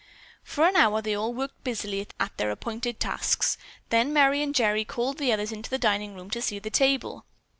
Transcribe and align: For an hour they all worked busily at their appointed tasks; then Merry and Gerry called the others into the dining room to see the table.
For 0.41 0.65
an 0.65 0.75
hour 0.77 0.99
they 1.03 1.13
all 1.13 1.31
worked 1.31 1.63
busily 1.63 2.07
at 2.19 2.35
their 2.37 2.49
appointed 2.49 2.99
tasks; 2.99 3.55
then 3.89 4.11
Merry 4.11 4.41
and 4.41 4.55
Gerry 4.55 4.83
called 4.83 5.19
the 5.19 5.31
others 5.31 5.51
into 5.51 5.69
the 5.69 5.77
dining 5.77 6.15
room 6.15 6.31
to 6.31 6.41
see 6.41 6.57
the 6.57 6.71
table. 6.71 7.27